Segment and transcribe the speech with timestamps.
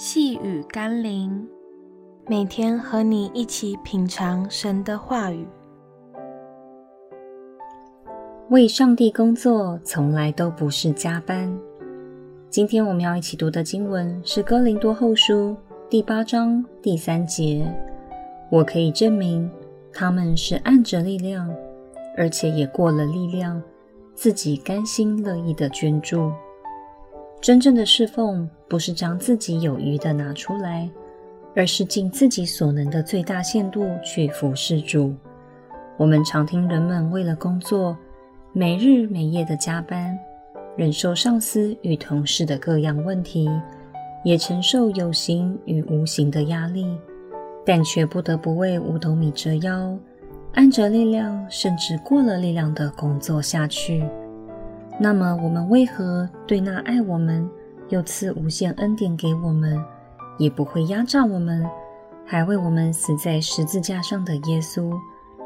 [0.00, 1.44] 细雨甘霖，
[2.28, 5.44] 每天和你一起品尝神的话语。
[8.48, 11.52] 为上帝工作从来都不是加班。
[12.48, 15.50] 今天我们要一起读的经文是《哥林多后书》
[15.90, 17.66] 第八章第三节。
[18.52, 19.50] 我可以证明，
[19.92, 21.52] 他们是按着力量，
[22.16, 23.60] 而且也过了力量，
[24.14, 26.30] 自己甘心乐意的捐助。
[27.40, 30.88] 真正的侍奉不是将自己有余的拿出来，
[31.54, 35.14] 而是尽自己所能的最大限度去服侍主。
[35.96, 37.96] 我们常听人们为了工作，
[38.52, 40.18] 没日没夜的加班，
[40.76, 43.48] 忍受上司与同事的各样问题，
[44.24, 46.86] 也承受有形与无形的压力，
[47.64, 49.96] 但却不得不为五斗米折腰，
[50.54, 54.04] 按着力量甚至过了力量的工作下去。
[55.00, 57.48] 那么，我们为何对那爱我们
[57.88, 59.80] 又赐无限恩典给我们，
[60.38, 61.64] 也不会压榨我们，
[62.26, 64.92] 还为我们死在十字架上的耶稣，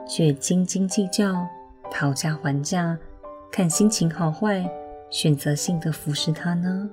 [0.08, 1.46] 却斤斤计较、
[1.90, 2.96] 讨价还价，
[3.50, 4.66] 看心情好坏，
[5.10, 6.88] 选择性的服侍他呢？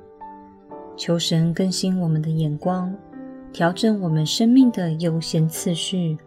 [0.97, 2.93] 求神更新我们的眼光，
[3.53, 6.17] 调整我们生命的优先次序，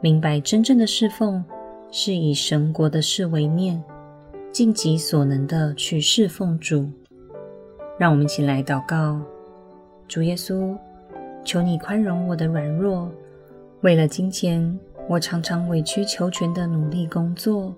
[0.00, 1.44] 明白真正的侍奉
[1.90, 3.82] 是以神国的事为念。
[4.56, 6.88] 尽己所能的去侍奉主，
[7.98, 9.20] 让我们一起来祷告。
[10.08, 10.74] 主耶稣，
[11.44, 13.12] 求你宽容我的软弱。
[13.82, 17.74] 为了金钱，我常常委曲求全的努力工作，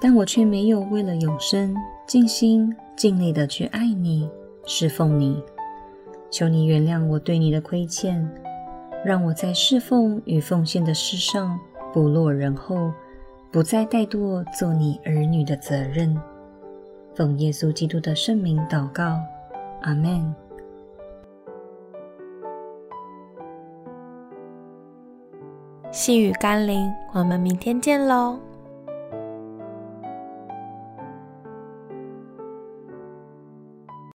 [0.00, 1.72] 但我却没有为了永生
[2.04, 4.28] 尽心尽力的去爱你、
[4.66, 5.40] 侍奉你。
[6.32, 8.28] 求你原谅我对你的亏欠，
[9.04, 11.56] 让我在侍奉与奉献的事上
[11.92, 12.92] 不落人后。
[13.50, 16.14] 不再怠惰做你儿女的责任，
[17.14, 19.18] 奉耶稣基督的圣名祷告，
[19.82, 20.34] 阿门。
[25.90, 28.38] 细雨甘霖，我们明天见喽。